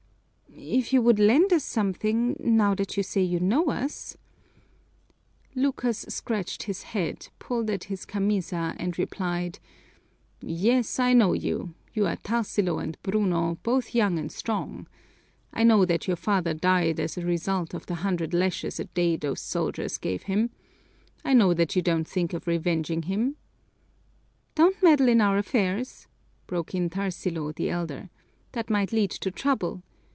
If 0.53 0.91
you 0.93 1.01
would 1.01 1.17
lend 1.17 1.51
us 1.53 1.63
something, 1.63 2.35
now 2.39 2.75
that 2.75 2.95
you 2.97 3.03
say 3.03 3.21
you 3.23 3.39
know 3.39 3.67
us" 3.71 4.17
Lucas 5.55 6.05
scratched 6.09 6.63
his 6.63 6.83
head, 6.83 7.29
pulled 7.39 7.69
at 7.69 7.85
his 7.85 8.03
camisa, 8.05 8.75
and 8.77 8.97
replied, 8.99 9.59
"Yes, 10.41 10.99
I 10.99 11.13
know 11.13 11.31
you. 11.33 11.73
You 11.93 12.05
are 12.05 12.17
Tarsilo 12.17 12.79
and 12.79 12.97
Bruno, 13.01 13.59
both 13.63 13.95
young 13.95 14.19
and 14.19 14.29
strong. 14.31 14.87
I 15.53 15.63
know 15.63 15.83
that 15.85 16.07
your 16.07 16.15
brave 16.17 16.23
father 16.25 16.53
died 16.53 16.99
as 16.99 17.17
a 17.17 17.25
result 17.25 17.73
of 17.73 17.85
the 17.85 17.95
hundred 17.95 18.33
lashes 18.33 18.77
a 18.79 18.85
day 18.85 19.15
those 19.15 19.39
soldiers 19.41 19.97
gave 19.97 20.23
him. 20.23 20.49
I 21.25 21.33
know 21.33 21.53
that 21.53 21.75
you 21.77 21.81
don't 21.81 22.07
think 22.07 22.33
of 22.33 22.45
revenging 22.45 23.03
him." 23.03 23.35
"Don't 24.55 24.81
meddle 24.83 25.07
in 25.09 25.21
our 25.21 25.37
affairs!" 25.37 26.07
broke 26.45 26.75
in 26.75 26.89
Tarsilo, 26.89 27.51
the 27.53 27.69
elder. 27.69 28.09
"That 28.51 28.69
might 28.69 28.91
lead 28.91 29.11
to 29.11 29.31
trouble. 29.31 29.81